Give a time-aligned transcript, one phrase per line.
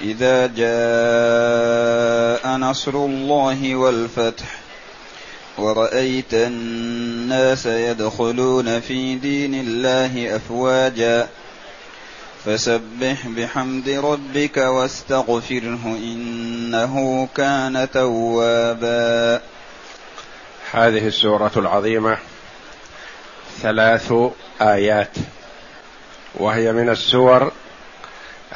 [0.00, 0.74] إذا جاء
[2.56, 4.44] نصر الله والفتح
[5.58, 11.28] ورأيت الناس يدخلون في دين الله أفواجا
[12.44, 19.40] فسبح بحمد ربك واستغفره إنه كان توابا.
[20.72, 22.18] هذه السورة العظيمة
[23.62, 24.12] ثلاث
[24.60, 25.16] آيات
[26.34, 27.52] وهي من السور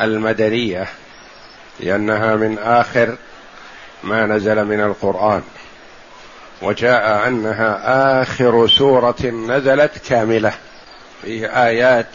[0.01, 0.89] المدنية.
[1.81, 3.17] لأنها من آخر
[4.05, 5.43] ما نزل من القرآن.
[6.63, 10.53] وجاء أنها آخر سورة نزلت كاملة.
[11.23, 12.07] فيه آيات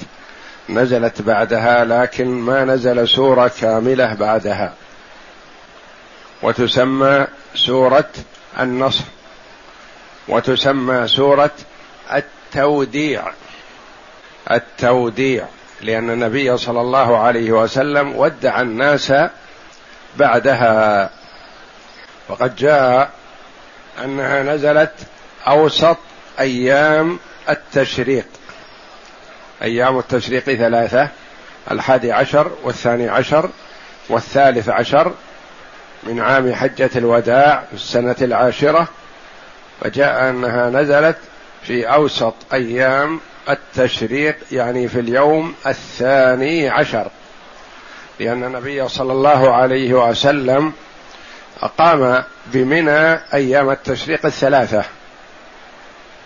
[0.69, 4.73] نزلت بعدها لكن ما نزل سورة كاملة بعدها.
[6.41, 8.09] وتسمى سورة
[8.59, 9.03] النصر.
[10.27, 11.51] وتسمى سورة
[12.13, 13.23] التوديع.
[14.51, 15.45] التوديع
[15.81, 19.13] لأن النبي صلى الله عليه وسلم ودع الناس
[20.17, 21.09] بعدها.
[22.29, 23.09] وقد جاء
[24.03, 24.93] أنها نزلت
[25.47, 25.97] أوسط
[26.39, 27.19] أيام
[27.49, 28.25] التشريق.
[29.61, 31.09] أيام التشريق ثلاثة
[31.71, 33.49] الحادي عشر والثاني عشر
[34.09, 35.13] والثالث عشر
[36.03, 38.87] من عام حجة الوداع في السنة العاشرة.
[39.81, 41.17] فجاء أنها نزلت
[41.63, 43.19] في أوسط أيام
[43.49, 47.11] التشريق يعني في اليوم الثاني عشر.
[48.19, 50.73] لأن النبي صلى الله عليه وسلم
[51.61, 54.83] أقام بمنى أيام التشريق الثلاثة.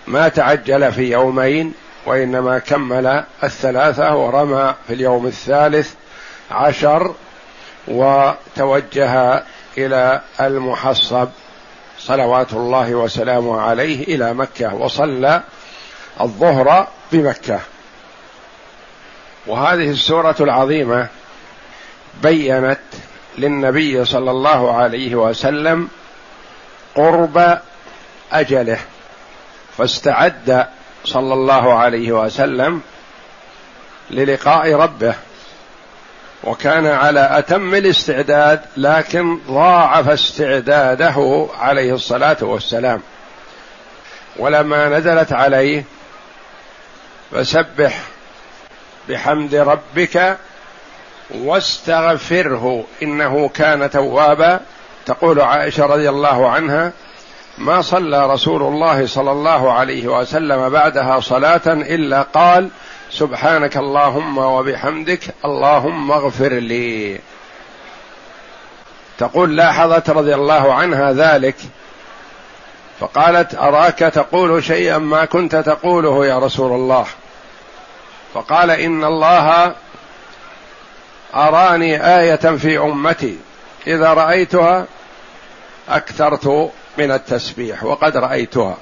[0.08, 1.74] ما تعجل في يومين
[2.06, 5.94] وإنما كمل الثلاثة ورمى في اليوم الثالث
[6.52, 7.16] عشر
[7.88, 9.44] وتوجه
[9.78, 11.28] إلى المحصب
[12.00, 15.42] صلوات الله وسلامه عليه إلى مكة وصلى
[16.22, 17.60] الظهر بمكة.
[19.48, 21.08] وهذه السورة العظيمة
[22.24, 22.80] بينت
[23.38, 25.90] للنبي صلى الله عليه وسلم
[26.96, 27.60] قرب
[28.32, 28.80] أجله
[29.78, 30.68] فاستعد
[31.06, 32.82] صلى الله عليه وسلم
[34.12, 35.16] للقاء ربه.
[36.44, 43.02] وكان على أتم الاستعداد لكن ضاعف استعداده عليه الصلاة والسلام.
[44.38, 45.84] ولما نزلت عليه
[47.32, 48.02] فسبح
[49.10, 50.38] بحمد ربك
[51.36, 54.60] واستغفره إنه كان توابا.
[55.06, 56.92] تقول عائشة رضي الله عنها
[57.58, 62.70] ما صلى رسول الله صلى الله عليه وسلم بعدها صلاة إلا قال
[63.12, 67.20] سبحانك اللهم وبحمدك اللهم اغفر لي.
[69.18, 71.56] تقول لاحظت رضي الله عنها ذلك
[73.00, 77.06] فقالت أراك تقول شيئا ما كنت تقوله يا رسول الله؟
[78.34, 79.76] فقال إن الله
[81.36, 83.38] أراني آية في أمتي.
[83.88, 84.86] إذا رأيتها
[85.90, 88.78] أكثرت من التسبيح وقد رأيتها.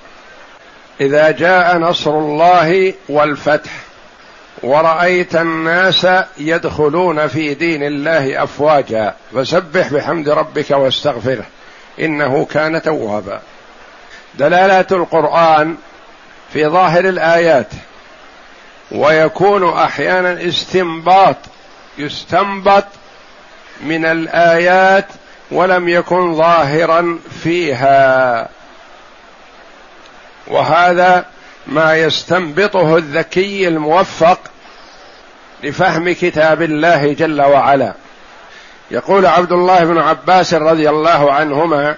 [1.02, 3.72] إذا جاء نصر الله والفتح
[4.64, 6.08] ورأيت الناس
[6.38, 11.46] يدخلون في دين الله أفواجا فسبح بحمد ربك واستغفره
[12.00, 13.42] إنه كان توابا.
[14.36, 15.76] دلالات القرآن
[16.54, 17.68] في ظاهر الآيات
[18.92, 21.36] ويكون أحيانا استنباط
[21.98, 22.86] يستنبط
[23.82, 25.08] من الآيات
[25.52, 28.50] ولم يكن ظاهرا فيها.
[30.48, 31.26] وهذا
[31.68, 34.40] ما يستنبطه الذكي الموفق
[35.64, 37.94] لفهم كتاب الله جل وعلا.
[38.92, 41.96] يقول عبد الله بن عباس رضي الله عنهما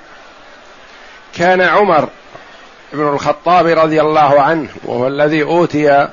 [1.36, 2.10] كان عمر
[2.94, 6.08] بن الخطاب رضي الله عنه وهو الذي أوتي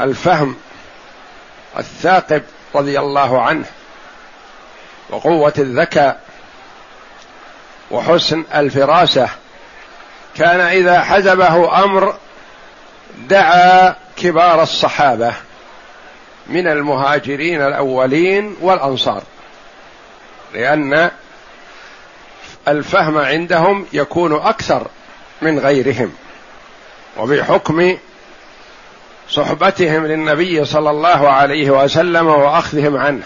[0.00, 0.56] الفهم
[1.78, 2.42] الثاقب
[2.74, 3.64] رضي الله عنه
[5.10, 6.20] وقوة الذكاء
[7.90, 9.28] وحسن الفراسة.
[10.36, 12.14] كان إذا حزبه أمر
[13.28, 15.32] دعا كبار الصحابة
[16.46, 19.22] من المهاجرين الأولين والأنصار
[20.54, 21.10] لأن
[22.68, 24.86] الفهم عندهم يكون أكثر
[25.42, 26.12] من غيرهم
[27.16, 27.96] وبحكم
[29.30, 33.22] صحبتهم للنبي صلى الله عليه وسلم وأخذهم عنه.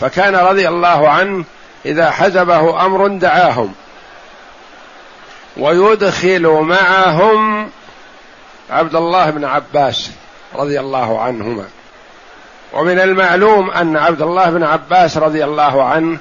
[0.00, 1.44] فكان رضي الله عنه
[1.86, 3.74] إذا حزبه أمر دعاهم.
[5.56, 7.70] ويدخل معهم
[8.70, 10.10] عبد الله بن عباس
[10.54, 11.64] رضي الله عنهما.
[12.72, 16.18] ومن المعلوم أن عبد الله بن عباس رضي الله عنه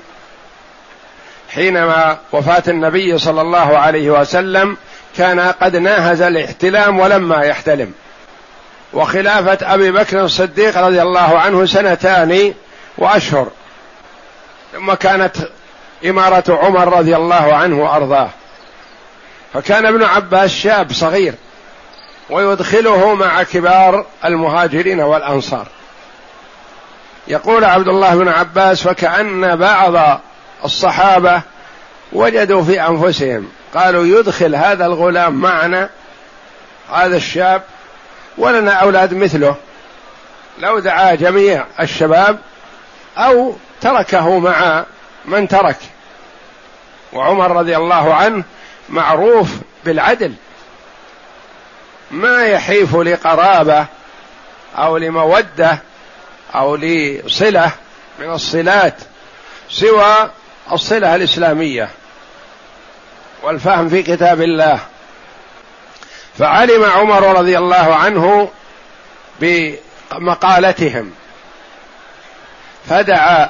[1.50, 4.78] حينما وفاة النبي صلى الله عليه وسلم
[5.18, 7.94] كان قد ناهز الاحتلام ولما يحتلم.
[8.94, 12.54] وخلافة أبي بكر الصديق رضي الله عنه سنتان
[12.98, 13.48] وأشهر.
[14.74, 15.36] ثم كانت
[16.06, 18.30] إمارة عمر رضي الله عنه وأرضاه.
[19.54, 21.34] فكان ابن عباس شاب صغير
[22.30, 25.68] ويدخله مع كبار المهاجرين والأنصار.
[27.28, 30.22] يقول عبد الله بن عباس فكأن بعض
[30.66, 31.42] الصحابة
[32.14, 35.90] وجدوا في أنفسهم قالوا يدخل هذا الغلام معنا
[36.94, 37.62] هذا الشاب
[38.38, 39.56] ولنا أولاد مثله.
[40.60, 42.40] لو دعا جميع الشباب
[43.18, 44.86] أو تركه مع
[45.26, 45.78] من ترك.
[47.14, 48.44] وعمر رضي الله عنه
[48.90, 49.50] معروف
[49.86, 50.34] بالعدل.
[52.12, 53.86] ما يحيف لقرابة
[54.78, 55.80] أو لمودة
[56.56, 57.72] أو لصلة
[58.20, 58.96] من الصلات
[59.70, 60.30] سوى
[60.72, 61.90] الصلة الإسلامية.
[63.44, 64.80] والفهم في كتاب الله.
[66.40, 68.50] فعلم عمر رضي الله عنه
[69.40, 71.12] بمقالتهم.
[72.90, 73.50] فدعا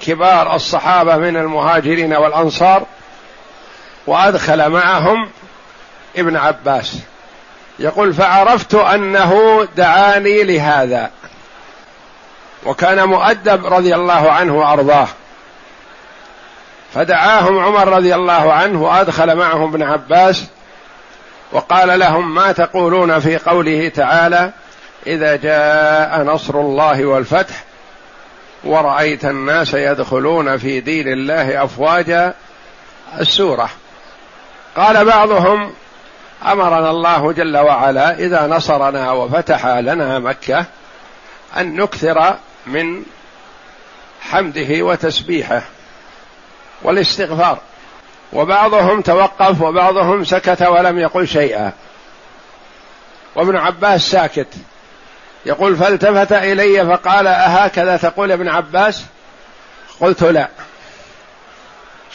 [0.00, 2.86] كبار الصحابة من المهاجرين والأنصار
[4.06, 5.30] وأدخل معهم
[6.16, 6.96] ابن عباس.
[7.78, 11.10] يقول فعرفت أنه دعاني لهذا
[12.66, 15.08] وكان مؤدب رضي الله عنه وأرضاه.
[16.94, 20.46] فدعاهم عمر رضي الله عنه وأدخل معهم ابن عباس
[21.52, 24.52] وقال لهم ما تقولون في قوله تعالى
[25.06, 27.64] إذا جاء نصر الله والفتح
[28.64, 32.34] ورأيت الناس يدخلون في دين الله أفواجا
[33.20, 33.70] السورة.
[34.76, 35.72] قال بعضهم
[36.46, 40.64] أمرنا الله جل وعلا إذا نصرنا وفتح لنا مكة
[41.56, 42.36] أن نكثر
[42.66, 43.02] من
[44.20, 45.62] حمده وتسبيحه
[46.82, 47.58] والاستغفار.
[48.32, 51.72] وبعضهم توقف وبعضهم سكت ولم يقل شيئا.
[53.36, 54.48] وابن عباس ساكت.
[55.46, 59.04] يقول فالتفت إلي فقال أهكذا تقول ابن عباس؟
[60.00, 60.48] قلت لا.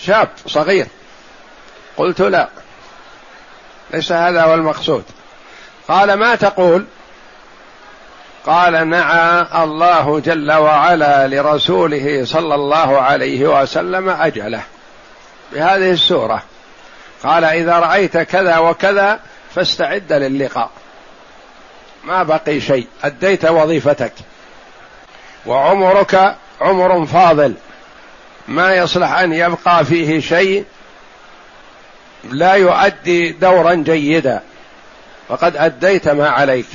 [0.01, 0.87] شاب صغير.
[1.97, 2.49] قلت لا.
[3.93, 5.03] ليس هذا هو المقصود.
[5.87, 6.85] قال ما تقول؟
[8.45, 14.61] قال نعى الله جل وعلا لرسوله صلى الله عليه وسلم أجله.
[15.53, 16.43] بهذه السورة.
[17.23, 19.19] قال إذا رأيت كذا وكذا
[19.55, 20.69] فاستعد للقاء.
[22.03, 22.87] ما بقي شيء.
[23.03, 24.13] أديت وظيفتك.
[25.45, 27.53] وعمرك عمر فاضل.
[28.47, 30.65] ما يصلح أن يبقى فيه شيء
[32.23, 34.41] لا يؤدي دورا جيدا.
[35.27, 36.67] فقد أديت ما عليك.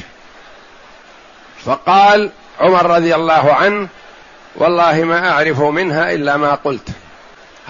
[1.65, 2.31] فقال
[2.61, 3.89] عمر رضي الله عنه
[4.57, 6.89] والله ما أعرف منها إلا ما قلت.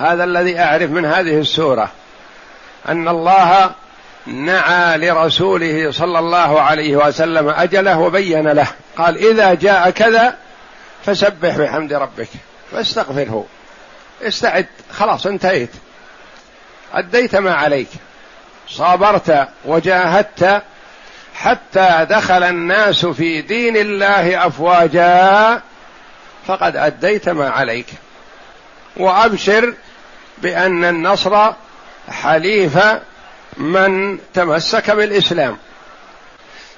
[0.00, 1.90] هذا الذي أعرف من هذه السورة
[2.88, 3.70] أن الله
[4.26, 8.66] نعى لرسوله صلى الله عليه وسلم أجله وبين له.
[8.96, 10.36] قال إذا جاء كذا
[11.04, 12.28] فسبح بحمد ربك
[12.72, 13.46] فاستغفره
[14.22, 14.66] استعد.
[14.92, 15.70] خلاص انتهيت.
[16.94, 17.88] أديت ما عليك.
[18.68, 20.62] صابرت وجاهدت
[21.34, 25.60] حتى دخل الناس في دين الله أفواجا
[26.46, 27.86] فقد أديت ما عليك.
[28.96, 29.74] وأبشر
[30.42, 31.52] بأن النصر
[32.10, 32.78] حليف
[33.56, 35.58] من تمسك بالإسلام.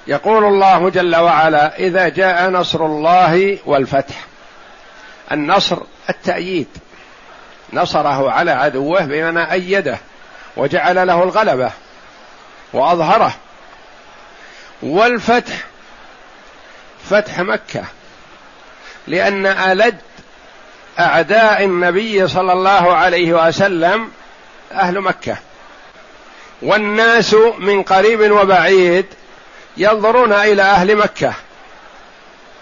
[0.07, 4.15] يقول الله جل وعلا إذا جاء نصر الله والفتح.
[5.31, 5.77] النصر
[6.09, 6.67] التأييد.
[7.73, 9.97] نصره على عدوه بمعنى أيده
[10.57, 11.71] وجعل له الغلبة
[12.73, 13.33] وأظهره.
[14.81, 15.53] والفتح
[17.09, 17.83] فتح مكة.
[19.07, 19.97] لأن ألد
[20.99, 24.11] أعداء النبي صلى الله عليه وسلم
[24.71, 25.37] أهل مكة.
[26.61, 29.05] والناس من قريب وبعيد
[29.77, 31.33] ينظرون إلى أهل مكة.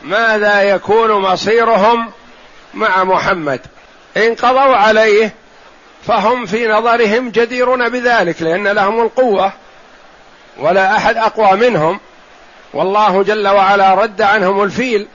[0.01, 2.11] ماذا يكون مصيرهم
[2.73, 3.59] مع محمد؟
[4.17, 5.33] إن قضوا عليه
[6.07, 9.53] فهم في نظرهم جديرون بذلك لأن لهم القوة
[10.57, 11.99] ولا أحد أقوى منهم.
[12.73, 15.07] والله جل وعلا رد عنهم الفيل.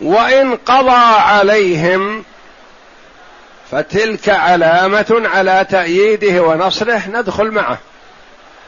[0.00, 2.24] وإن قضى عليهم
[3.70, 7.78] فتلك علامة على تأييده ونصره ندخل معه.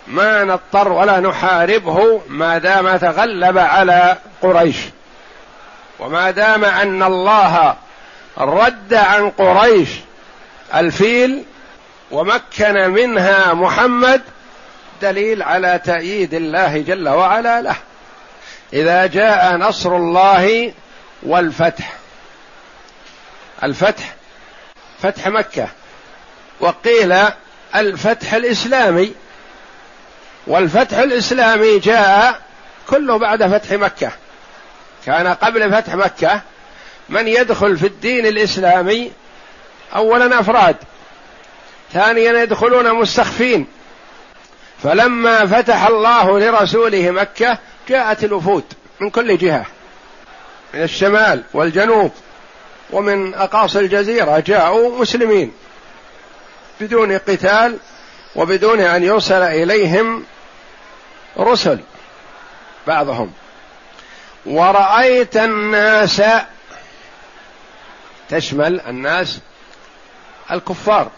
[0.06, 4.76] ما نضطر ولا نحاربه ما دام تغلب على قريش.
[5.98, 7.74] وما دام أن الله
[8.38, 9.88] رد عن قريش
[10.74, 11.44] الفيل
[12.10, 14.22] ومكن منها محمد
[15.02, 17.76] دليل على تأييد الله جل وعلا له.
[18.72, 20.72] إذا جاء نصر الله
[21.26, 21.92] والفتح.
[23.62, 24.14] الفتح
[25.02, 25.68] فتح مكة.
[26.60, 27.14] وقيل
[27.74, 29.14] الفتح الإسلامي.
[30.46, 32.40] والفتح الإسلامي جاء
[32.88, 34.12] كله بعد فتح مكة.
[35.06, 36.40] كان قبل فتح مكة
[37.08, 39.12] من يدخل في الدين الإسلامي
[39.94, 40.76] أولا أفراد
[41.92, 43.66] ثانيا يدخلون مستخفين.
[44.82, 48.64] فلما فتح الله لرسوله مكة جاءت الوفود
[49.00, 49.66] من كل جهة.
[50.76, 52.12] من الشمال والجنوب
[52.90, 55.52] ومن أقاصي الجزيرة جاءوا مسلمين
[56.80, 57.78] بدون قتال
[58.36, 60.24] وبدون أن يرسل إليهم
[61.38, 61.78] رسل
[62.86, 63.32] بعضهم.
[64.46, 66.22] ورأيت الناس
[68.28, 69.38] تشمل الناس
[70.50, 71.10] الكفار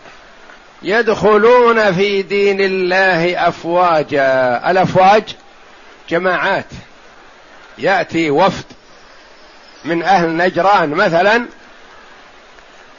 [0.82, 4.62] يدخلون في دين الله أفواجا.
[4.70, 5.36] الأفواج
[6.10, 6.66] جماعات
[7.78, 8.64] يأتي وفد
[9.84, 11.46] من أهل نجران مثلا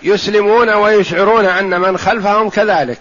[0.03, 3.00] يسلمون ويشعرون أن من خلفهم كذلك.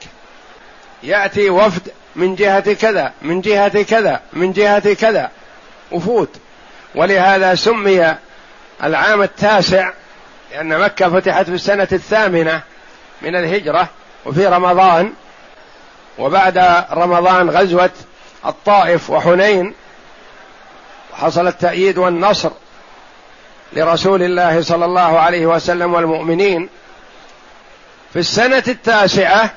[1.02, 5.30] يأتي وفد من جهة كذا من جهة كذا من جهة كذا
[5.92, 6.28] وفود
[6.94, 8.14] ولهذا سمي
[8.84, 9.92] العام التاسع
[10.52, 12.62] لأن مكة فتحت في السنة الثامنة
[13.22, 13.88] من الهجرة
[14.26, 15.12] وفي رمضان.
[16.18, 16.58] وبعد
[16.92, 17.90] رمضان غزوة
[18.46, 19.74] الطائف وحنين
[21.12, 22.50] وحصل التأييد والنصر.
[23.72, 26.68] لرسول الله صلى الله عليه وسلم والمؤمنين
[28.12, 29.50] في السنة التاسعة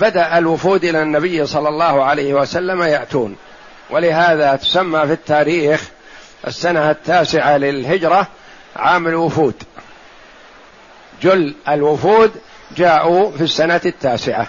[0.00, 3.36] بدأ الوفود إلى النبي صلى الله عليه وسلم يأتون.
[3.90, 5.88] ولهذا تسمى في التاريخ
[6.46, 8.26] السنة التاسعة للهجرة
[8.76, 9.54] عام الوفود.
[11.22, 12.32] جل الوفود
[12.76, 14.46] جاءوا في السنة التاسعة.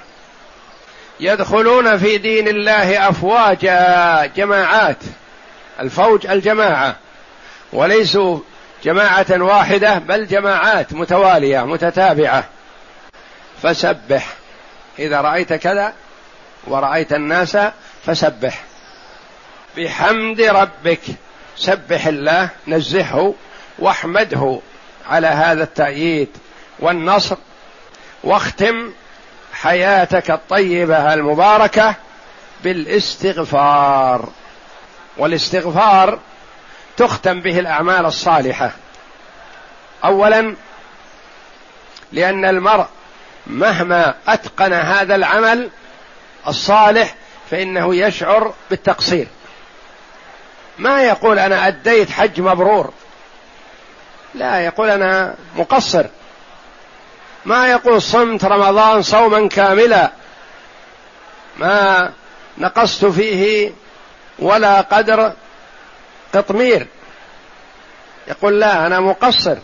[1.19, 4.98] يدخلون في دين الله أفواجا جماعات.
[5.79, 6.95] الفوج الجماعة.
[7.74, 8.39] وليسوا
[8.86, 12.44] جماعة واحدة بل جماعات متوالية متتابعة.
[13.63, 14.27] فسبح.
[15.00, 15.94] إذا رأيت كذا
[16.68, 17.58] ورأيت الناس
[18.06, 18.63] فسبح.
[19.77, 21.01] بحمد ربك.
[21.58, 23.34] سبح الله نزهه
[23.80, 24.60] واحمده
[25.10, 26.30] على هذا التأييد
[26.80, 27.38] والنصر.
[28.24, 28.92] واختم
[29.54, 31.96] حياتك الطيبة المباركة
[32.63, 34.30] بالإستغفار.
[35.18, 36.20] والاستغفار
[36.98, 38.72] تختم به الأعمال الصالحة.
[40.04, 40.56] اولا
[42.12, 42.86] لأن المرء
[43.48, 45.70] مهما أتقن هذا العمل
[46.48, 47.16] الصالح
[47.52, 49.28] فإنه يشعر بالتقصير.
[50.78, 52.94] ما يقول أنا أديت حج مبرور.
[54.36, 56.06] لا يقول أنا مقصر.
[57.46, 60.12] ما يقول صمت رمضان صوما كاملا.
[61.58, 62.12] ما
[62.58, 63.72] نقصت فيه
[64.40, 65.34] ولا قدر
[66.38, 66.88] قطمير
[68.27, 69.58] يقول لا أنا مقصر.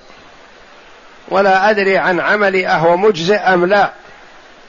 [1.28, 3.92] ولا أدري عن عملي أهو مجزئ أم لا.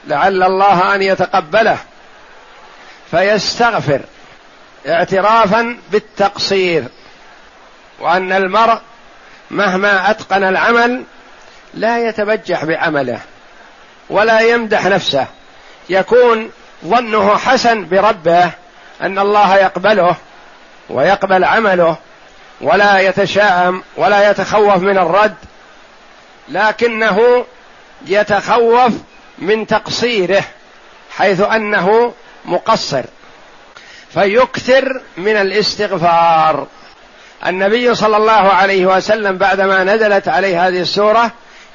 [0.07, 1.77] لعل الله أن يتقبله.
[3.11, 4.01] فيستغفر
[4.87, 6.83] اعترافا بالتقصير.
[7.99, 8.79] وأن المرء
[9.51, 11.03] مهما أتقن العمل
[11.73, 13.19] لا يتبجح بعمله
[14.09, 15.27] ولا يمدح نفسه.
[15.89, 16.51] يكون
[16.85, 18.51] ظنه حسن بربه
[19.01, 20.15] أن الله يقبله
[20.89, 21.97] ويقبل عمله
[22.61, 25.35] ولا يتشاءم ولا يتخوف من الرد
[26.49, 27.45] لكنه
[28.05, 28.91] يتخوف
[29.37, 30.43] من تقصيره
[31.17, 32.13] حيث أنه
[32.45, 33.03] مقصر.
[34.13, 36.67] فيكثر من الاستغفار.
[37.45, 41.31] النبي صلى الله عليه وسلم بعدما نزلت عليه هذه السورة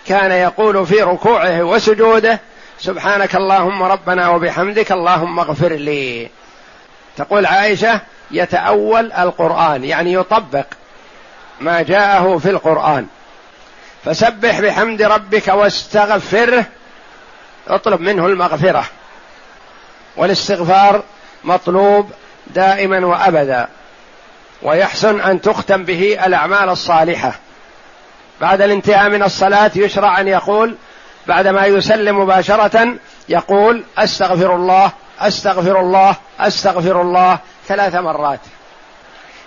[0.06, 2.40] كان يقول في ركوعه وسجوده
[2.80, 6.28] سبحانك اللهم ربنا وبحمدك اللهم اغفر لي.
[7.16, 8.00] تقول عائشة
[8.30, 10.66] يتأول القرآن يعني يطبق
[11.61, 13.06] ما جاءه في القرآن.
[14.04, 16.64] فسبح بحمد ربك واستغفره
[17.68, 18.85] اطلب منه المغفرة.
[20.16, 21.02] والاستغفار
[21.44, 22.11] مطلوب
[22.47, 23.68] دائما وأبدا.
[24.62, 27.32] ويحسن أن تختم به الأعمال الصالحة.
[28.40, 30.76] بعد الانتهاء من الصلاة يشرع أن يقول
[31.26, 32.94] بعدما يسلم مباشرة
[33.28, 38.40] يقول أستغفر الله أستغفر الله أستغفر الله ثلاث مرات.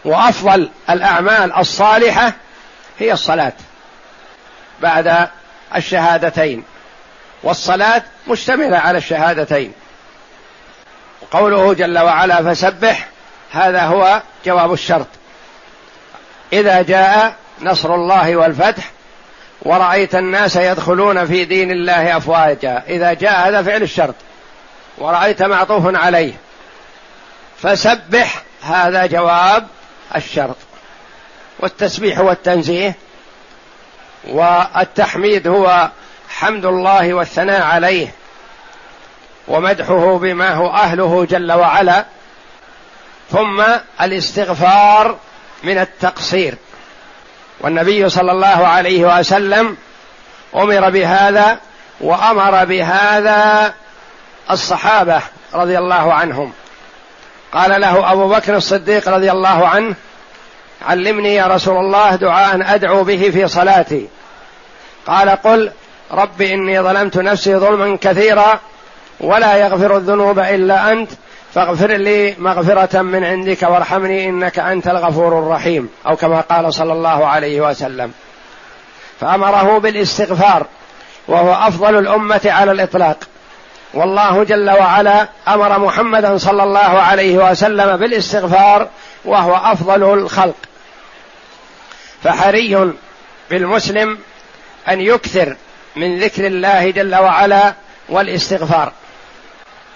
[0.06, 2.34] وأفضل الأعمال الصالحة
[3.00, 3.54] هي الصلاة
[4.82, 5.28] بعد
[5.76, 6.64] الشهادتين.
[7.44, 9.74] والصلاة مشتملة على الشهادتين.
[11.32, 13.08] قوله جل وعلا فسبح
[13.52, 15.08] هذا هو جواب الشرط.
[16.54, 18.84] إذا جاء نصر الله والفتح
[19.62, 22.84] ورأيت الناس يدخلون في دين الله أفواجا.
[22.88, 24.16] إذا جاء هذا فعل الشرط.
[24.98, 26.34] ورأيت معطوف عليه.
[27.62, 29.68] فسبح هذا جواب
[30.16, 30.56] الشرط.
[31.60, 32.96] والتسبيح والتنزيه
[34.28, 35.90] والتحميد هو
[36.30, 38.14] حمد الله والثناء عليه
[39.48, 42.06] ومدحه بما هو أهله جل وعلا
[43.32, 43.64] ثم
[44.02, 45.18] الاستغفار
[45.64, 46.56] من التقصير.
[47.60, 49.78] والنبي صلى الله عليه وسلم
[50.56, 51.58] أمر بهذا
[52.02, 53.74] وأمر بهذا
[54.52, 55.22] الصحابة
[55.54, 56.54] رضي الله عنهم.
[57.54, 59.96] قال له أبو بكر الصديق رضي الله عنه
[60.88, 64.08] علمني يا رسول الله دعاء أدعو به في صلاتي.
[65.08, 65.72] قال قل
[66.12, 68.60] رب إني ظلمت نفسي ظلما كثيرا
[69.20, 71.12] ولا يغفر الذنوب إلا أنت
[71.54, 77.28] فاغفر لي مغفرة من عندك وارحمني إنك أنت الغفور الرحيم أو كما قال صلى الله
[77.28, 78.12] عليه وسلم.
[79.20, 80.66] فأمره بالإستغفار
[81.28, 83.18] وهو أفضل الأمة على الإطلاق.
[83.94, 88.88] والله جل وعلا أمر محمدا صلى الله عليه وسلم بالاستغفار
[89.26, 90.56] وهو أفضل الخلق.
[92.24, 92.94] فحري
[93.50, 94.18] بالمسلم
[94.90, 95.56] أن يكثر
[95.96, 97.74] من ذكر الله جل وعلا
[98.10, 98.92] والاستغفار.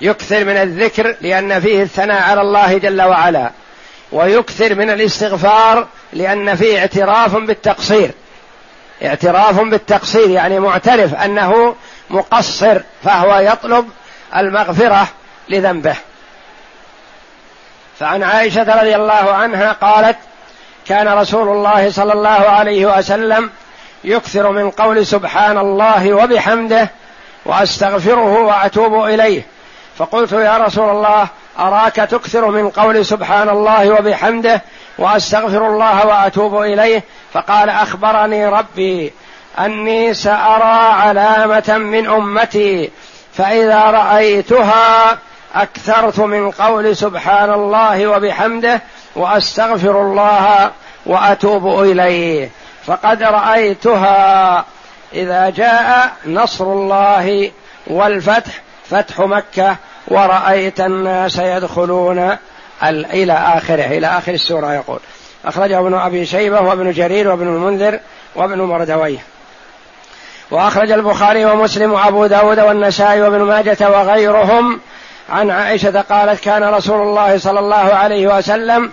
[0.01, 3.51] يكثر من الذكر لأن فيه الثناء على الله جل وعلا.
[4.11, 8.11] ويكثر من الاستغفار لأن فيه اعتراف بالتقصير.
[9.03, 11.75] اعتراف بالتقصير يعني معترف أنه
[12.09, 13.89] مقصر فهو يطلب
[14.35, 15.07] المغفرة
[15.49, 15.95] لذنبه.
[17.99, 20.17] فعن عائشة رضي الله عنها قالت
[20.87, 23.49] كان رسول الله صلى الله عليه وسلم
[24.03, 26.89] يكثر من قول سبحان الله وبحمده
[27.45, 29.41] وأستغفره وأتوب إليه.
[29.97, 31.27] فقلت يا رسول الله
[31.59, 34.61] أراك تكثر من قول سبحان الله وبحمده
[34.97, 39.13] وأستغفر الله وأتوب إليه؟ فقال أخبرني ربي
[39.59, 42.91] أني سأرى علامة من أمتي
[43.33, 45.17] فإذا رأيتها
[45.55, 48.81] أكثرت من قول سبحان الله وبحمده
[49.15, 50.71] وأستغفر الله
[51.05, 52.49] وأتوب إليه.
[52.85, 54.65] فقد رأيتها
[55.13, 57.51] إذا جاء نصر الله
[57.87, 59.75] والفتح فتح مكة
[60.07, 62.37] ورأيت الناس يدخلون
[62.83, 64.99] إلى آخره إلى آخر السورة يقول.
[65.45, 67.99] أخرجه ابن أبي شيبة وابن جرير وابن المنذر
[68.35, 69.34] وابن مردويه.
[70.51, 74.79] وأخرج البخاري ومسلم وأبو داود والنسائي وابن ماجة وغيرهم
[75.29, 78.91] عن عائشة قالت كان رسول الله صلى الله عليه وسلم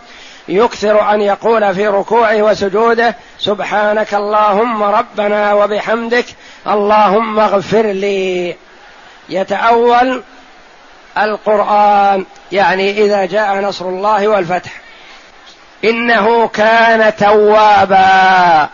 [0.49, 6.25] يكثر أن يقول في ركوعه وسجوده سبحانك اللهم ربنا وبحمدك
[6.67, 8.57] اللهم اغفر لي.
[9.29, 10.23] يتأول
[11.19, 14.71] القرآن يعني إذا جاء نصر الله والفتح.
[15.85, 18.69] إنه كان توابا.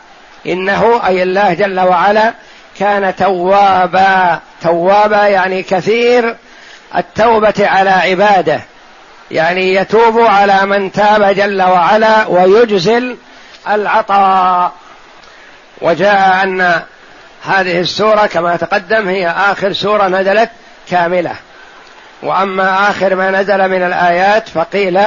[0.47, 2.35] إنه أي الله جل وعلا
[2.79, 4.41] كان توابا.
[4.63, 6.37] توابا يعني كثير
[6.97, 8.61] التوبة على عباده.
[9.31, 13.17] يعني يتوب على من تاب جل وعلا ويجزل
[13.69, 14.73] العطاء.
[15.81, 16.83] وجاء أن
[17.45, 20.51] هذه السورة كما تقدم هي آخر سورة نزلت
[20.91, 21.35] كاملة.
[22.23, 25.01] وأما آخر ما نزل من الآيات فقيل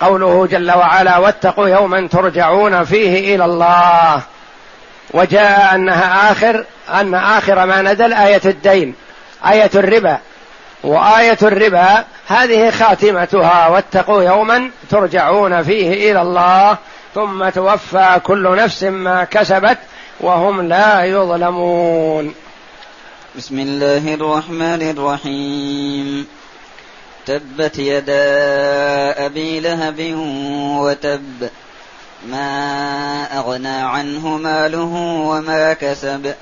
[0.00, 4.22] قوله جل وعلا واتقوا يوما ترجعون فيه إلى الله.
[5.16, 8.94] وجاء أنها اخر أن آخر ما نزل آية الدين
[9.46, 10.18] آية الربا.
[10.84, 16.76] وآية الربا هذه خاتمتها واتقوا يوما ترجعون فيه إلى الله
[17.14, 19.78] ثم توفى كل نفس ما كسبت
[20.20, 22.34] وهم لا يظلمون.
[23.36, 26.26] بسم الله الرحمن الرحيم.
[27.26, 30.14] تبت يدا أبي لهب
[30.80, 31.48] وتب
[32.26, 34.94] ما أغنى عنه ماله
[35.28, 36.34] وما كسب.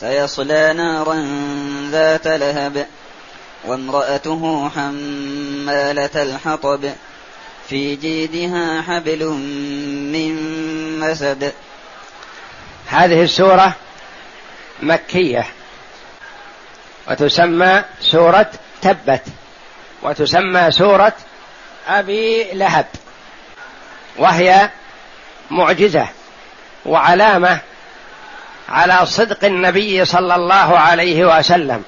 [0.00, 1.26] سيصلى نارا
[1.90, 2.86] ذات لهب.
[3.64, 6.92] وامرأته حمالة الحطب.
[7.68, 9.24] في جيدها حبل
[10.12, 10.34] من
[11.00, 11.52] مسد
[12.86, 13.74] هذه السورة
[14.82, 15.46] مكية.
[17.10, 18.50] وتسمى سورة
[18.82, 19.22] تبت.
[20.02, 21.12] وتسمى سورة
[21.88, 22.86] أبي لهب.
[24.18, 24.70] وهي
[25.50, 26.06] معجزة
[26.86, 27.58] وعلامة
[28.68, 31.82] على صدق النبي صلى الله عليه وسلم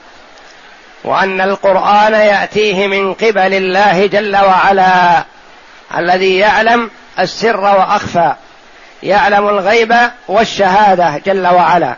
[1.05, 5.25] وأن القرآن يأتيه من قبل الله جل وعلا
[5.97, 8.35] الذي يعلم السر وأخفى
[9.03, 9.95] يعلم الغيب
[10.29, 11.95] والشهادة جل وعلا.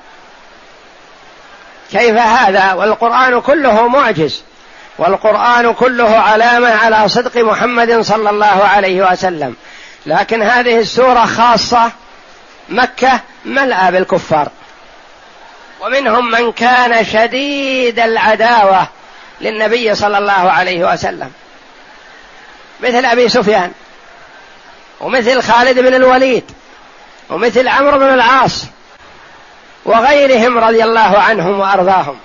[1.93, 4.43] كيف هذا؟ والقرآن كله معجز
[4.99, 9.57] والقرآن كله علامة على صدق محمد صلى الله عليه وسلم.
[10.07, 11.91] لكن هذه السورة خاصة
[12.69, 14.49] مكة ملأى بالكفار.
[15.81, 18.89] ومنهم من كان شديد العداوة
[19.41, 21.33] للنبي صلى الله عليه وسلم.
[22.81, 23.73] مثل أبي سفيان
[25.01, 26.51] ومثل خالد بن الوليد
[27.31, 28.65] ومثل عمرو بن العاص
[29.85, 32.19] وغيرهم رضي الله عنهم وأرضاهم.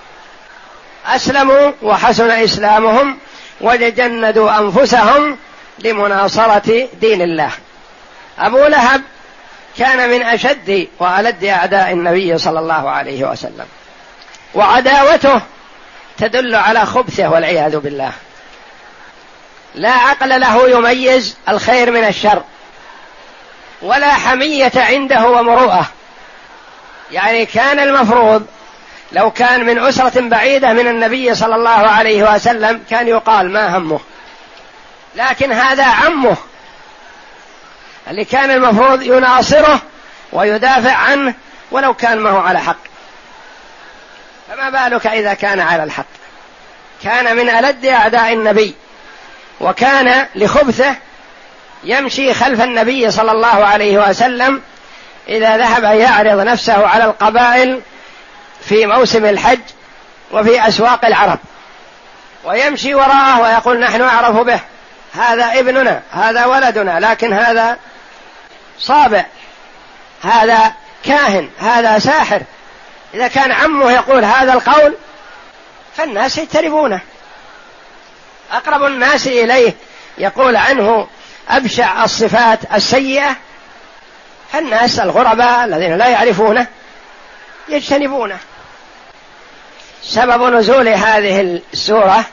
[1.07, 3.17] أسلموا وحسن إسلامهم
[3.61, 5.37] وجندوا أنفسهم
[5.79, 7.51] لمناصرة دين الله.
[8.41, 9.01] أبو لهب
[9.77, 13.65] كان من أشد وألد أعداء النبي صلى الله عليه وسلم.
[14.53, 15.41] وعداوته
[16.17, 18.11] تدل على خبثه والعياذ بالله.
[19.75, 22.43] لا عقل له يميز الخير من الشر.
[23.81, 25.85] ولا حمية عنده ومروءة.
[27.11, 28.45] يعني كان المفروض
[29.11, 33.99] لو كان من أسرة بعيدة من النبي صلى الله عليه وسلم كان يقال ما همه.
[35.15, 36.37] لكن هذا عمه.
[38.11, 39.81] اللي كان المفروض يناصره
[40.33, 41.33] ويدافع عنه
[41.71, 42.77] ولو كان ما هو على حق.
[44.47, 46.05] فما بالك إذا كان على الحق؟
[47.03, 48.75] كان من ألد أعداء النبي
[49.61, 50.95] وكان لخبثه
[51.83, 54.61] يمشي خلف النبي صلى الله عليه وسلم
[55.29, 57.81] إذا ذهب يعرض نفسه على القبائل
[58.61, 59.59] في موسم الحج
[60.31, 61.39] وفي أسواق العرب.
[62.43, 64.59] ويمشي وراءه ويقول نحن أعرف به
[65.13, 67.77] هذا ابننا هذا ولدنا لكن هذا
[68.81, 69.25] صابع.
[70.23, 70.73] هذا
[71.05, 72.41] كاهن هذا ساحر.
[73.13, 74.95] إذا كان عمه يقول هذا القول
[75.97, 76.99] فالناس يجتنبونه
[78.51, 79.73] أقرب الناس إليه
[80.17, 81.07] يقول عنه
[81.49, 83.35] أبشع الصفات السيئة
[84.51, 86.67] فالناس الغرباء الذين لا يعرفونه
[87.69, 88.37] يجتنبونه.
[90.03, 92.25] سبب نزول هذه السورة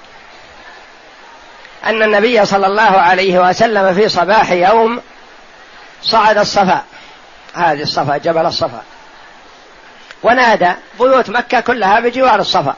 [1.85, 5.01] أن النبي صلى الله عليه وسلم في صباح يوم
[6.03, 6.85] صعد الصفا.
[7.55, 8.83] هذه الصفا جبل الصفا.
[10.23, 12.77] ونادى بيوت مكة كلها بجوار الصفا.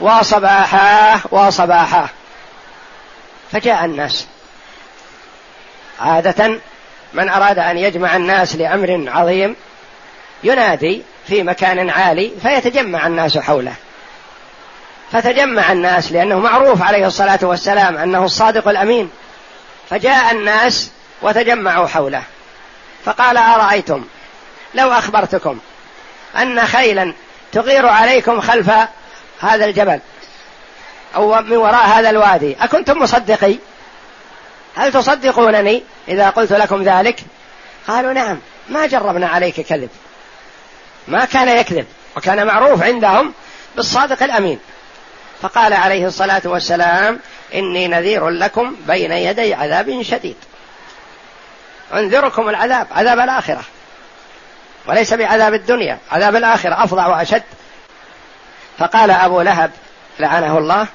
[0.00, 2.08] وصباحاه وصباحاه
[3.52, 4.26] فجاء الناس.
[6.00, 6.60] عادة
[7.12, 9.56] من أراد أن يجمع الناس لأمر عظيم
[10.44, 13.74] ينادي في مكان عالي فيتجمع الناس حوله.
[15.12, 19.10] فتجمع الناس لأنه معروف عليه الصلاة والسلام أنه الصادق الأمين.
[19.90, 20.90] فجاء الناس
[21.22, 22.22] وتجمعوا حوله.
[23.04, 24.04] فقال أرأيتم؟
[24.74, 25.58] لو أخبرتكم
[26.36, 27.14] أن خيلا
[27.52, 28.70] تغير عليكم خلف
[29.40, 30.00] هذا الجبل
[31.14, 33.56] أو من وراء هذا الوادي أكنتم مصدقي؟
[34.76, 37.20] هل تصدقونني إذا قلت لكم ذلك؟
[37.88, 39.88] قالوا نعم ما جربنا عليك كذب.
[41.08, 43.32] ما كان يكذب وكان معروف عندهم
[43.76, 44.58] بالصادق الأمين.
[45.42, 47.20] فقال عليه الصلاة والسلام
[47.54, 50.36] إني نذير لكم بين يدي عذاب شديد.
[51.94, 53.62] انذركم العذاب عذاب الآخرة.
[54.86, 57.42] وليس بعذاب الدنيا عذاب الآخرة أفظع وأشد.
[58.78, 59.70] فقال أبو لهب
[60.18, 60.86] لعنه الله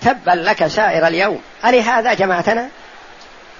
[0.00, 1.42] تبا لك سائر اليوم.
[1.64, 2.68] ألهذا جمعتنا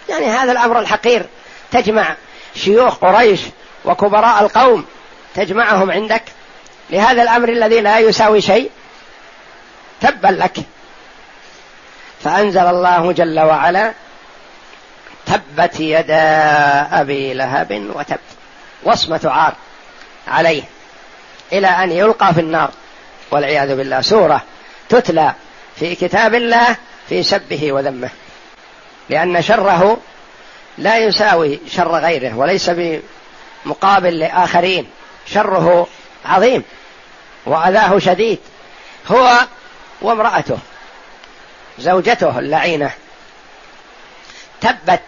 [0.09, 1.27] يعني هذا الأمر الحقير.
[1.73, 2.17] تجمع
[2.55, 3.41] شيوخ قريش
[3.85, 4.87] وكبراء القوم
[5.35, 6.23] تجمعهم عندك.
[6.91, 8.71] لهذا الأمر الذي لا يساوي شيء.
[10.01, 10.57] تبا لك.
[12.25, 13.93] فأنزل الله جل وعلا
[15.27, 16.21] تبت يدا
[17.01, 18.19] أبي لهب وتب
[18.83, 19.55] وصمة عار
[20.29, 20.63] عليه
[21.53, 22.71] إلى أن يلقى في النار.
[23.31, 24.43] والعياذ بالله سورة
[24.89, 25.33] تتلى
[25.77, 26.77] في كتاب الله
[27.09, 28.11] في سبه وذمه.
[29.09, 29.97] لأن شره
[30.79, 34.87] لا يساوي شر غيره وليس بمقابل لآخرين.
[35.27, 35.87] شره
[36.25, 36.63] عظيم
[37.47, 38.39] وأذاه شديد.
[39.09, 39.39] هو
[40.03, 40.59] وامرأته
[41.79, 42.91] زوجته اللعينة.
[44.65, 45.03] تبت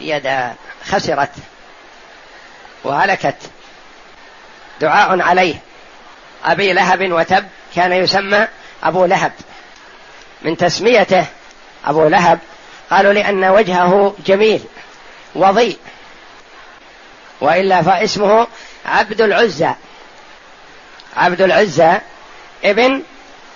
[0.00, 0.54] يدا
[0.90, 1.30] خسرت
[2.84, 3.36] وهلكت.
[4.80, 5.54] دعاء عليه.
[6.44, 8.48] أبي لهب وتب كان يسمى
[8.82, 9.32] أبو لهب.
[10.42, 11.26] من تسميته
[11.84, 12.38] أبو لهب
[12.90, 14.64] قالوا لأن وجهه جميل
[15.34, 15.78] وضيء.
[17.40, 18.46] وإلا فاسمه
[18.86, 19.70] عبد العزى.
[21.16, 21.98] عبد العزى
[22.64, 23.02] ابن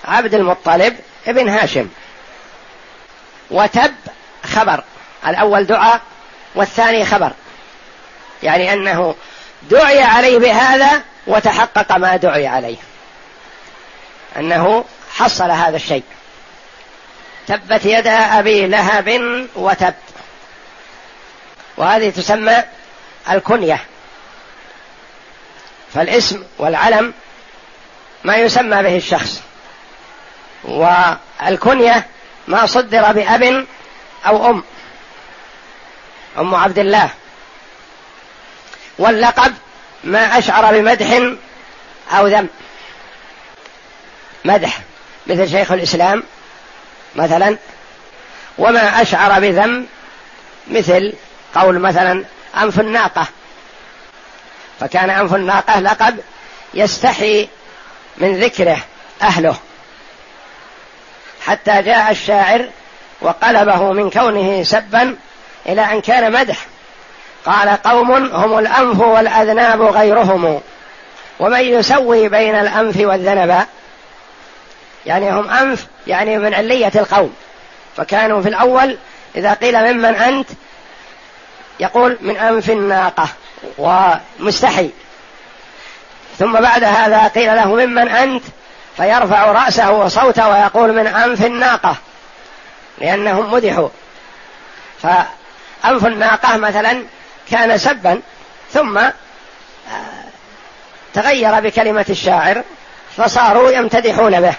[0.04, 1.88] عبد المطلب ابن هاشم.
[3.50, 3.94] وتب
[4.44, 4.84] خبر.
[5.26, 6.00] الأول دعاء
[6.54, 7.32] والثاني خبر.
[8.42, 9.14] يعني أنه
[9.62, 12.76] دعي عليه بهذا وتحقق ما دعي عليه.
[14.36, 14.84] أنه
[15.16, 16.04] حصل هذا الشيء.
[17.46, 19.94] تبت يدا أبي لهب وتب.
[21.76, 22.62] وهذه تسمى
[23.30, 23.80] الكنية.
[25.94, 27.14] فالاسم والعلم
[28.24, 29.42] ما يسمى به الشخص.
[30.64, 32.06] والكنية
[32.48, 33.66] ما صدر بأب
[34.26, 34.62] أو أم.
[36.38, 37.10] أم عبد الله.
[38.98, 39.54] واللقب
[40.04, 41.20] ما أشعر بمدح
[42.10, 42.48] أو ذم.
[44.44, 44.78] مدح
[45.26, 46.22] مثل شيخ الإسلام
[47.14, 47.56] مثلا.
[48.58, 49.86] وما أشعر بذم
[50.68, 51.12] مثل
[51.54, 52.24] قول مثلا
[52.56, 53.26] أنف الناقة.
[54.80, 56.18] فكان أنف الناقة لقب
[56.74, 57.48] يستحي
[58.18, 58.78] من ذكره
[59.22, 59.56] أهله.
[61.46, 62.68] حتى جاء الشاعر
[63.20, 65.16] وقلبه من كونه سبا
[65.66, 66.66] إلى أن كان مدح.
[67.46, 70.60] قال قوم هم الأنف والأذناب غيرهم.
[71.40, 73.66] ومن يسوي بين الأنف والذنب
[75.06, 77.34] يعني هم أنف يعني من علية القوم.
[77.96, 78.98] فكانوا في الأول
[79.36, 80.48] إذا قيل ممن أنت
[81.80, 83.28] يقول من أنف الناقة
[83.78, 84.90] ومستحي.
[86.38, 88.44] ثم بعد هذا قيل له ممن أنت
[88.96, 91.96] فيرفع رأسه وصوته ويقول من أنف الناقة
[92.98, 93.88] لأنهم مدحوا.
[95.82, 97.04] فأنف الناقة مثلا
[97.50, 98.20] كان سبا
[98.72, 99.12] ثم آه،
[101.14, 102.62] تغير بكلمة الشاعر
[103.16, 104.54] فصاروا يمتدحون به.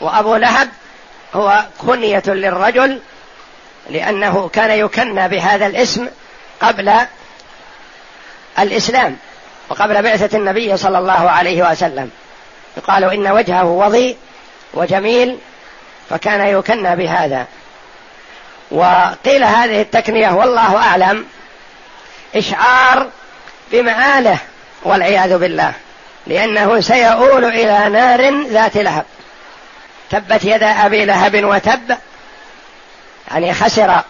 [0.00, 0.68] وأبو لهب
[1.34, 3.00] هو كنية للرجل
[3.90, 6.08] لأنه كان يكنى بهذا الاسم
[6.60, 6.92] قبل
[8.58, 9.16] الإسلام
[9.68, 12.10] وقبل بعثة النبي صلى الله عليه وسلم.
[12.76, 14.16] يقال إن وجهه وضيء
[14.74, 15.38] وجميل
[16.10, 17.46] فكان يكنى بهذا.
[18.70, 21.26] وقيل هذه التكنية والله أعلم.
[22.36, 23.08] إشعار
[23.72, 24.38] بمآله
[24.82, 25.72] والعياذ بالله
[26.26, 29.04] لأنه سيؤول إلى نار ذات لهب.
[30.10, 31.96] تبت يدا أبي لهب وتب
[33.30, 34.00] يعني خسر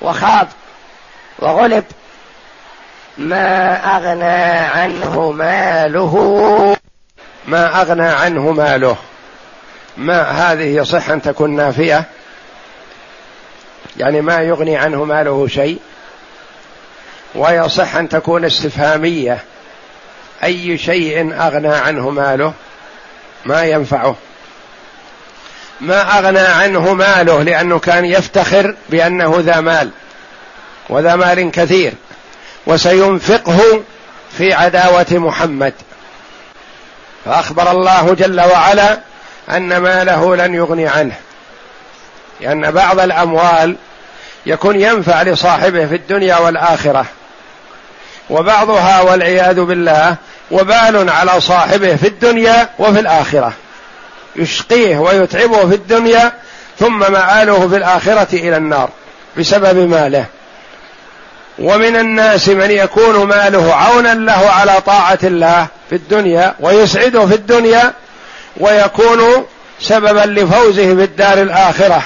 [0.00, 0.48] وخاب
[1.38, 1.84] وغلب.
[3.18, 6.76] ما أغنى عنه ماله
[7.46, 8.96] ما أغنى عنه ماله.
[9.96, 12.04] ما هذه يصح أن تكون نافية؟
[14.00, 15.78] يعني ما يغني عنه ماله شيء.
[17.34, 19.44] ويصح أن تكون استفهامية.
[20.44, 22.52] أي شيء أغنى عنه ماله
[23.44, 24.16] ما ينفعه.
[25.80, 29.90] ما أغنى عنه ماله لأنه كان يفتخر بأنه ذا مال.
[30.88, 31.92] وذا مال كثير.
[32.66, 33.82] وسينفقه
[34.38, 35.74] في عداوة محمد.
[37.24, 38.98] فأخبر الله جل وعلا
[39.50, 41.14] أن ماله لن يغني عنه.
[42.40, 43.76] لأن بعض الأموال
[44.46, 47.04] يكون ينفع لصاحبه في الدنيا والآخرة.
[48.30, 50.16] وبعضها والعياذ بالله
[50.50, 53.52] وبال على صاحبه في الدنيا وفي الآخرة.
[54.36, 56.32] يشقيه ويتعبه في الدنيا
[56.78, 58.88] ثم مآله في الآخرة إلى النار
[59.38, 60.24] بسبب ماله.
[61.58, 67.92] ومن الناس من يكون ماله عونا له على طاعة الله في الدنيا ويسعده في الدنيا
[68.56, 69.46] ويكون
[69.80, 72.02] سببا لفوزه في الدار الآخرة.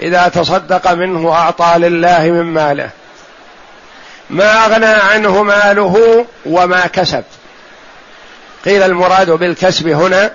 [0.00, 2.90] إذا تصدق منه وأعطى لله من ماله.
[4.30, 7.24] ما أغنى عنه ماله وما كسب.
[8.64, 10.32] قيل المراد بالكسب هنا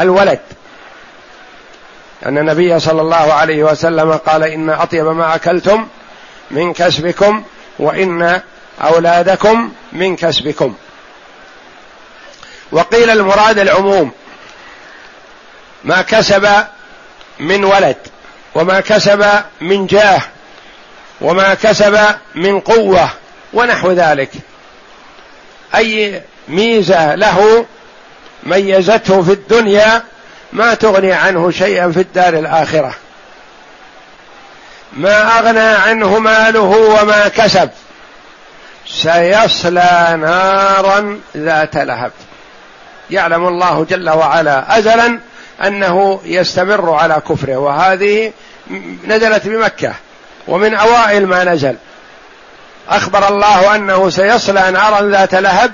[0.00, 0.40] الولد.
[2.26, 5.88] أن النبي صلى الله عليه وسلم قال إن أطيب ما أكلتم
[6.50, 7.44] من كسبكم
[7.78, 8.40] وإن
[8.82, 10.74] أولادكم من كسبكم.
[12.72, 14.12] وقيل المراد العموم.
[15.84, 16.48] ما كسب
[17.42, 17.96] من ولد
[18.54, 19.26] وما كسب
[19.60, 20.22] من جاه
[21.20, 21.98] وما كسب
[22.34, 23.08] من قوة
[23.52, 24.30] ونحو ذلك.
[25.74, 27.66] أي ميزة له
[28.42, 30.02] ميزته في الدنيا
[30.52, 32.94] ما تغني عنه شيئا في الدار الآخرة.
[34.92, 37.70] ما أغنى عنه ماله وما كسب
[38.86, 42.12] سيصلى نارا ذات لهب.
[43.10, 45.18] يعلم الله جل وعلا ازلا
[45.62, 48.32] أنه يستمر على كفره وهذه
[49.06, 49.92] نزلت بمكة
[50.48, 51.76] ومن أوائل ما نزل.
[52.88, 55.72] أخبر الله أنه سيصلى نارا ذات لهب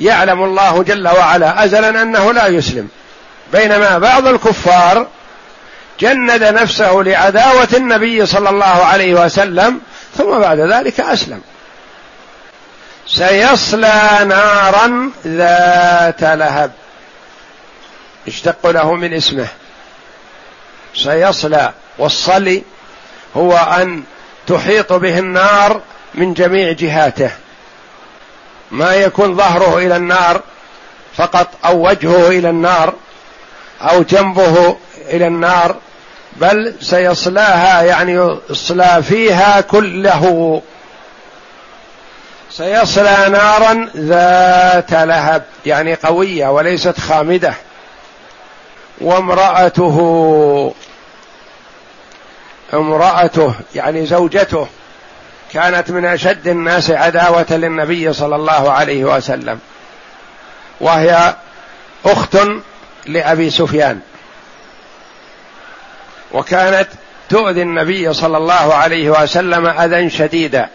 [0.00, 2.88] يعلم الله جل وعلا ازلا أنه لا يسلم.
[3.52, 5.06] بينما بعض الكفار
[6.00, 9.80] جند نفسه لعداوة النبي صلى الله عليه وسلم
[10.16, 11.40] ثم بعد ذلك أسلم.
[13.06, 16.72] سيصلى نارا ذات لهب.
[18.28, 19.48] اشتق له من اسمه.
[20.94, 22.62] سيصلى والصلي
[23.36, 24.02] هو أن
[24.46, 25.80] تحيط به النار
[26.14, 27.30] من جميع جهاته.
[28.70, 30.40] ما يكون ظهره إلى النار
[31.16, 32.94] فقط أو وجهه إلى النار
[33.80, 34.76] أو جنبه
[35.08, 35.76] إلى النار
[36.36, 40.62] بل سيصلاها يعني يصلى فيها كله.
[42.50, 47.54] سيصلى نارا ذات لهب يعني قوية وليست خامدة.
[49.02, 50.74] وامرأته
[52.74, 54.68] امرأته يعني زوجته
[55.52, 59.58] كانت من أشد الناس عداوة للنبي صلى الله عليه وسلم
[60.80, 61.34] وهي
[62.04, 62.38] أخت
[63.06, 64.00] لأبي سفيان
[66.32, 66.88] وكانت
[67.28, 70.68] تؤذي النبي صلى الله عليه وسلم أذى شديدا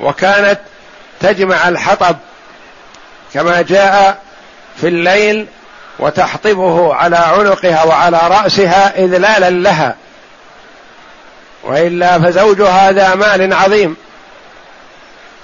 [0.00, 0.60] وكانت
[1.20, 2.16] تجمع الحطب
[3.34, 4.22] كما جاء
[4.76, 5.46] في الليل
[5.98, 9.96] وتحطبه على عنقها وعلى رأسها إذلالا لها.
[11.64, 13.96] وإلا فزوجها ذا مال عظيم.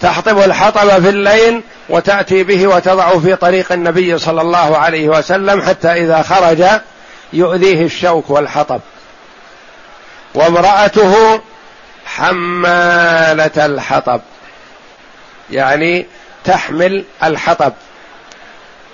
[0.00, 5.88] تحطب الحطب في الليل وتأتي به وتضع في طريق النبي صلى الله عليه وسلم حتى
[5.88, 6.64] إذا خرج
[7.32, 8.80] يؤذيه الشوك والحطب.
[10.34, 11.40] وامرأته
[12.06, 14.20] حمالة الحطب.
[15.50, 16.06] يعني
[16.44, 17.72] تحمل الحطب.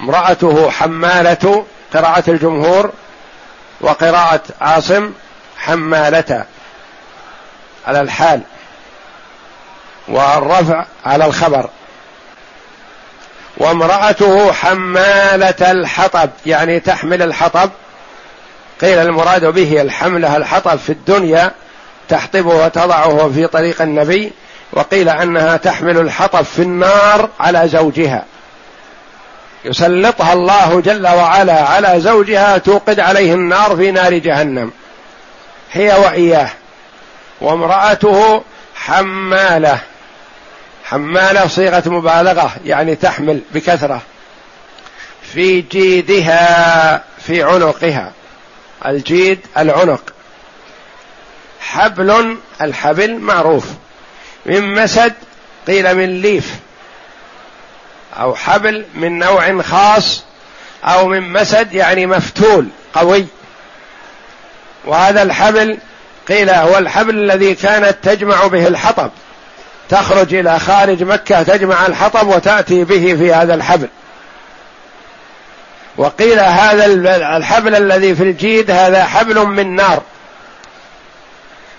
[0.01, 2.93] امرأته حمالة قراءة الجمهور
[3.81, 5.13] وقراءة عاصم
[5.59, 6.45] حمالة
[7.87, 8.41] على الحال
[10.09, 11.71] والرفع على الخبر.
[13.57, 17.71] وامرأته حمالة الحطب يعني تحمل الحطب.
[18.81, 21.53] قيل المراد به الحملة الحطب في الدنيا
[22.09, 24.33] تحطبه وتضعه في طريق النبي
[24.73, 28.25] وقيل أنها تحمل الحطب في النار على زوجها.
[29.67, 34.71] يسلطها الله جل وعلا على زوجها توقد عليه النار في نار جهنم.
[35.73, 36.51] هي وإياه.
[37.41, 38.43] وامرأته
[38.75, 39.79] حمالة.
[40.85, 44.03] حمالة صيغة مبالغة يعني تحمل بكثرة.
[45.23, 48.13] في جيدها في عنقها.
[48.87, 50.13] الجيد العنق.
[51.61, 53.67] حبل الحبل معروف.
[54.47, 55.15] من مسد
[55.67, 56.55] قيل من ليف.
[58.21, 60.25] أو حبل من نوع خاص
[60.85, 63.27] أو من مسد يعني مفتول قوي.
[64.85, 65.79] وهذا الحبل
[66.29, 69.11] قيل هو الحبل الذي كانت تجمع به الحطب.
[69.89, 73.89] تخرج إلى خارج مكة تجمع الحطب وتأتي به في هذا الحبل.
[75.97, 76.87] وقيل هذا
[77.37, 80.03] الحبل الذي في الجيد هذا حبل من نار.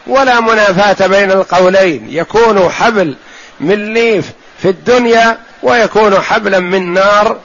[0.08, 2.08] ولا منافاة بين القولين.
[2.10, 3.16] يكون حبل
[3.60, 7.40] من ليف في الدنيا ويكون حبلا من نار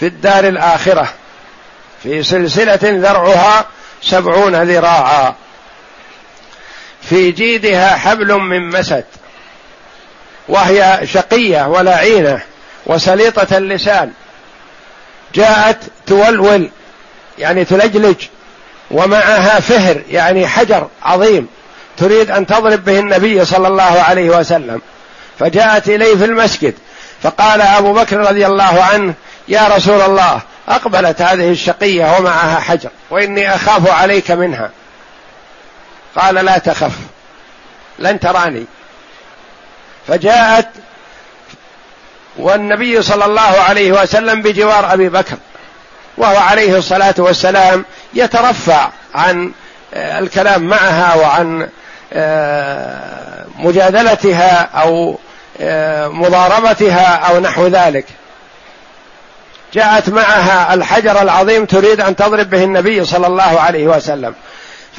[0.00, 1.08] في الدار الآخرة.
[2.02, 3.66] في سلسلة ذرعها
[4.02, 5.34] سبعون ذراعا.
[7.02, 9.04] في جيدها حبل من مسد.
[10.48, 12.42] وهي شقية ولعينة
[12.86, 14.12] وسليطة اللسان.
[15.34, 16.70] جاءت تولول
[17.38, 18.16] يعني تلجلج
[18.90, 21.48] ومعها فهر يعني حجر عظيم
[21.96, 24.80] تريد أن تضرب به النبي صلى الله عليه وسلم.
[25.38, 26.74] فجاءت إليه في المسجد
[27.22, 29.14] فقال أبو بكر رضي الله عنه
[29.48, 34.70] يا رسول الله أقبلت هذه الشقية ومعها حجر وإني أخاف عليك منها.
[36.16, 36.92] قال لا تخف
[37.98, 38.64] لن تراني.
[40.08, 40.68] فجاءت
[42.36, 45.36] والنبي صلى الله عليه وسلم بجوار أبي بكر
[46.16, 49.52] وهو عليه الصلاة والسلام يترفع عن
[49.94, 51.68] آه، الكلام معها وعن
[52.12, 55.18] آه، مجادلتها أو
[56.08, 58.06] مضاربتها أو نحو ذلك.
[59.74, 64.34] جاءت معها الحجر العظيم تريد أن تضرب به النبي صلى الله عليه وسلم.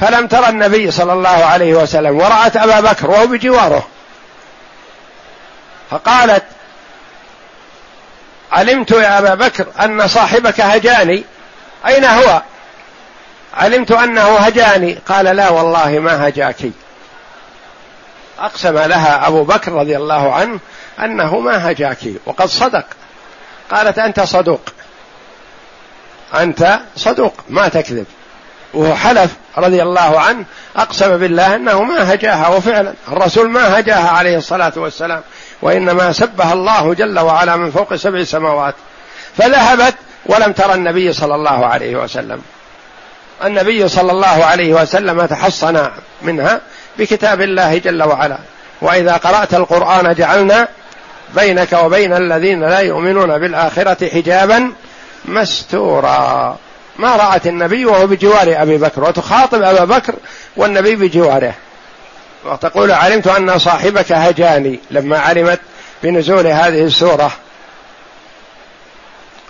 [0.00, 3.86] فلم ترى النبي صلى الله عليه وسلم ورأت أبا بكر وهو بجواره.
[5.90, 6.44] فقالت
[8.52, 11.24] علمت يا أبا بكر أن صاحبك هجاني.
[11.86, 12.42] أين هو؟
[13.54, 14.98] علمت أنه هجاني.
[15.08, 16.56] قال لا والله ما هجاك
[18.38, 20.58] أقسم لها أبو بكر رضي الله عنه
[21.00, 22.84] أنه ما هجاك وقد صدق.
[23.70, 24.60] قالت أنت صدوق.
[26.34, 28.06] أنت صدوق ما تكذب.
[28.74, 30.44] وهو حلف رضي الله عنه
[30.76, 35.22] أقسم بالله أنه ما هجاها وفعلا الرسول ما هجاها عليه الصلاة والسلام
[35.62, 38.74] وإنما سبها الله جل وعلا من فوق سبع سماوات.
[39.36, 39.94] فذهبت
[40.26, 42.42] ولم ترى النبي صلى الله عليه وسلم.
[43.44, 45.90] النبي صلى الله عليه وسلم تحصن
[46.22, 46.60] منها
[46.98, 48.38] بكتاب الله جل وعلا.
[48.80, 50.68] وإذا قرأت القرآن جعلنا
[51.34, 54.72] بينك وبين الذين لا يؤمنون بالآخرة حجابا
[55.24, 56.56] مستورا.
[56.96, 60.14] ما رأت النبي وهو بجوار أبي بكر وتخاطب أبا بكر
[60.56, 61.54] والنبي بجواره.
[62.44, 65.60] وتقول علمت أن صاحبك هجاني لما علمت
[66.02, 67.32] بنزول هذه السورة.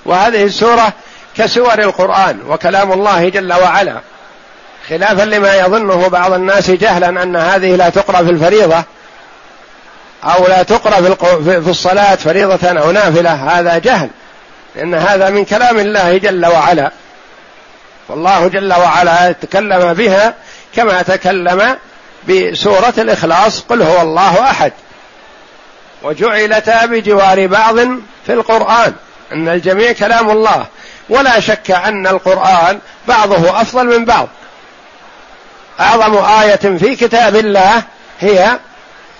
[0.04, 0.92] وهذه السورة
[1.36, 4.00] كسور القرآن وكلام الله جل وعلا.
[4.88, 8.82] خلافا لما يظنه بعض الناس جهلا أن هذه لا تقرأ في الفريضة
[10.24, 11.14] أو لا تقرأ
[11.60, 14.10] في الصلاة فريضة أو نافلة هذا جهل
[14.76, 16.90] لأن هذا من كلام الله جل وعلا.
[18.08, 20.34] والله جل وعلا تكلم بها
[20.76, 21.76] كما تكلم
[22.28, 24.72] بسورة الإخلاص قل هو الله أحد.
[26.02, 27.76] وجعلتا بجوار بعض
[28.26, 28.92] في القرآن
[29.32, 30.66] أن الجميع كلام الله.
[31.08, 32.78] ولا شك أن القرآن
[33.08, 34.28] بعضه أفضل من بعض.
[35.80, 37.82] أعظم آية في كتاب الله
[38.20, 38.58] هي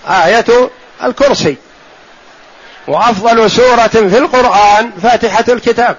[0.07, 0.69] آية
[1.03, 1.57] الكرسي.
[2.87, 5.97] وأفضل سورة في القرآن فاتحة الكتاب.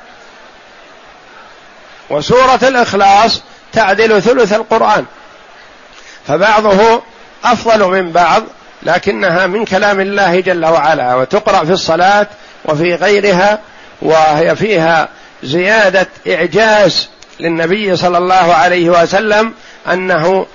[2.10, 3.42] وسورة الإخلاص
[3.72, 5.04] تعدل ثلث القرآن.
[6.26, 7.02] فبعضه
[7.44, 8.42] أفضل من بعض
[8.82, 12.26] لكنها من كلام الله جل وعلا وتقرأ في الصلاة
[12.64, 13.58] وفي غيرها
[14.02, 15.08] وهي فيها
[15.42, 17.08] زيادة إعجاز
[17.40, 19.54] للنبي صلى الله عليه وسلم
[19.92, 20.46] أنه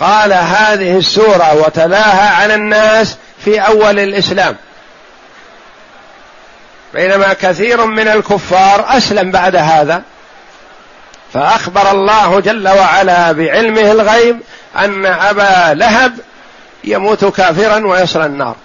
[0.00, 4.56] قال هذه السورة وتلاها على الناس في أول الإسلام.
[6.94, 10.02] بينما كثير من الكفار أسلم بعد هذا.
[11.32, 14.40] فأخبر الله جل وعلا بعلمه الغيب
[14.76, 16.18] أن أبا لهب
[16.84, 18.56] يموت كافرا ويصل النار.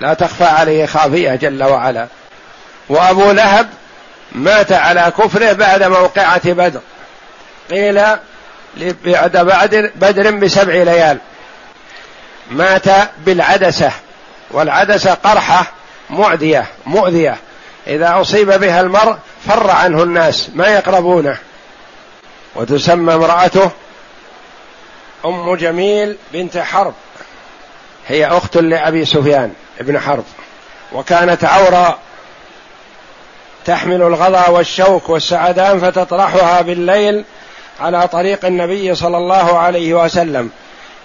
[0.00, 2.06] لا تخفى عليه خافية جل وعلا.
[2.88, 3.68] وأبو لهب
[4.32, 6.80] مات على كفره بعد موقعة بدر.
[7.70, 8.06] قيل
[9.34, 11.18] بعد بدر, بسبع ليال.
[12.50, 12.86] مات
[13.18, 13.92] بالعدسة.
[14.50, 15.66] والعدسة قرحة
[16.10, 17.36] معدية مؤذية
[17.86, 19.16] إذا أصيب بها المرء
[19.46, 20.50] فر عنه الناس.
[20.54, 21.38] ما يقربونه.
[22.54, 23.70] وتسمى امرأته
[25.24, 26.94] أم جميل بنت حرب.
[28.08, 30.24] هي أخت لأبي سفيان بن حرب.
[30.92, 31.98] وكانت عورا
[33.64, 37.24] تحمل الغضا والشوك والسعدان فتطرحها بالليل
[37.80, 40.50] على طريق النبي صلى الله عليه وسلم.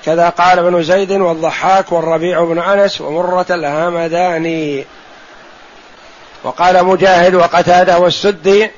[0.06, 4.86] كذا قال ابن زيد والضحاك والربيع بن أنس ومرة الهمداني.
[6.44, 8.72] وقال مجاهد وقتادة والسدي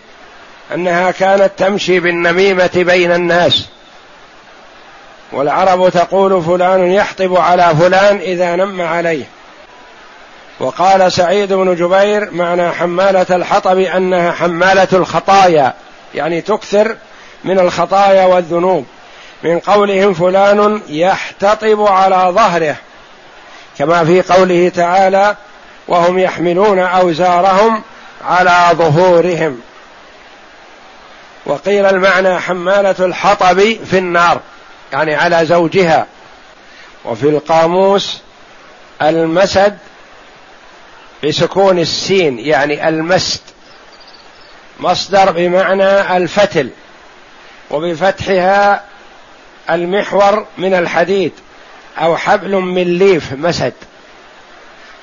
[0.73, 3.65] أنها كانت تمشي بالنميمة بين الناس.
[5.31, 9.25] والعرب تقول فلان يحطب على فلان إذا نم عليه.
[10.59, 15.73] وقال سعيد بن جبير معنى حمالة الحطب أنها حمالة الخطايا
[16.15, 16.95] يعني تكثر
[17.43, 18.85] من الخطايا والذنوب.
[19.43, 22.75] من قولهم فلان يحتطب على ظهره.
[23.77, 25.35] كما في قوله تعالى
[25.87, 27.83] وهم يحملون أوزارهم
[28.25, 29.61] على ظهورهم.
[31.45, 34.39] وقيل المعنى حمالة الحطب في النار
[34.93, 36.07] يعني على زوجها.
[37.05, 38.21] وفي القاموس
[39.01, 39.77] المسد
[41.23, 43.41] بسكون السين يعني المسد
[44.79, 46.69] مصدر بمعنى الفتل.
[47.71, 48.81] وبفتحها
[49.69, 51.31] المحور من الحديد
[51.97, 53.73] أو حبل من ليف مسد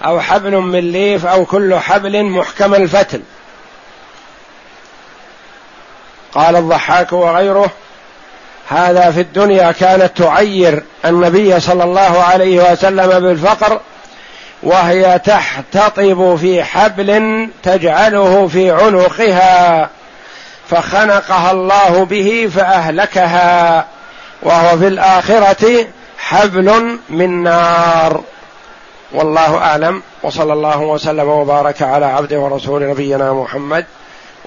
[0.05, 3.23] أو حبل من ليف أو كل حبل محكم الفتل
[6.33, 7.71] قال الضحاك وغيره
[8.69, 13.81] هذا في الدنيا كانت تعير النبي صلى الله عليه وسلم بالفقر
[14.63, 19.91] وهي تحتطب في حبل تجعله في عنقها.
[20.71, 23.87] فخنقها الله به فأهلكها
[24.43, 25.87] وهو في الآخرة
[26.19, 28.23] حبل من نار.
[29.13, 33.85] والله أعلم وصلى الله وسلم وبارك على عبده ورسول نبينا محمد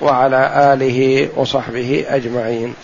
[0.01, 2.75] وعلى آله وصحبه أجمعين.